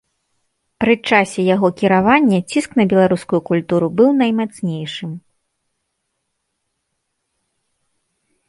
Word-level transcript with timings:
Пры 0.83 0.93
часе 1.11 1.41
яго 1.55 1.67
кіравання 1.81 2.39
ціск 2.53 2.69
на 2.79 2.83
беларускую 2.93 3.41
культуру 3.51 3.91
быў 3.99 4.17
наймацнейшым. 4.23 5.13